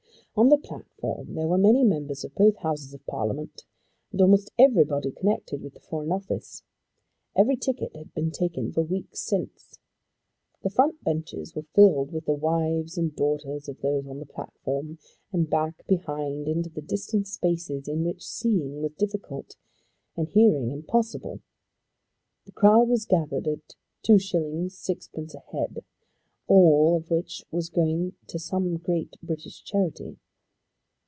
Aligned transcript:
On 0.33 0.47
the 0.47 0.57
platform 0.57 1.33
there 1.35 1.49
were 1.49 1.57
many 1.57 1.83
members 1.83 2.23
of 2.23 2.33
both 2.35 2.55
Houses 2.59 2.93
of 2.93 3.05
Parliament, 3.05 3.65
and 4.13 4.21
almost 4.21 4.49
everybody 4.57 5.11
connected 5.11 5.61
with 5.61 5.73
the 5.73 5.81
Foreign 5.81 6.09
Office. 6.13 6.63
Every 7.35 7.57
ticket 7.57 7.93
had 7.97 8.13
been 8.13 8.31
taken 8.31 8.71
for 8.71 8.81
weeks 8.81 9.19
since. 9.19 9.77
The 10.63 10.69
front 10.69 11.03
benches 11.03 11.53
were 11.53 11.65
filled 11.75 12.13
with 12.13 12.23
the 12.27 12.31
wives 12.33 12.97
and 12.97 13.13
daughters 13.13 13.67
of 13.67 13.81
those 13.81 14.07
on 14.07 14.19
the 14.19 14.25
platform, 14.25 14.99
and 15.33 15.49
back 15.49 15.85
behind, 15.87 16.47
into 16.47 16.69
the 16.69 16.81
distant 16.81 17.27
spaces 17.27 17.89
in 17.89 18.05
which 18.05 18.25
seeing 18.25 18.81
was 18.81 18.93
difficult 18.93 19.57
and 20.15 20.29
hearing 20.29 20.71
impossible, 20.71 21.41
the 22.45 22.53
crowd 22.53 22.87
was 22.87 23.03
gathered 23.05 23.49
at 23.49 23.75
2_s._ 24.03 24.31
6_d._ 24.67 25.35
a 25.35 25.39
head, 25.51 25.83
all 26.47 26.97
of 26.97 27.09
which 27.09 27.43
was 27.49 27.69
going 27.69 28.13
to 28.27 28.37
some 28.37 28.75
great 28.75 29.15
British 29.23 29.63
charity. 29.63 30.17